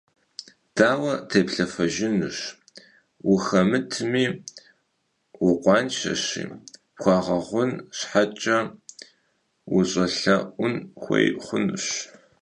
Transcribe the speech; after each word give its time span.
Daue 0.77 1.13
têplhefejjınu 1.29 2.29
vuxemıtmi 3.25 4.25
vukhuanşşeşi 5.43 6.43
pxuağeğun 6.99 7.71
şheç'e 7.97 8.57
vuş'elhe'un 9.71 10.73
xuêy 11.01 11.27
xhunuş. 11.45 11.85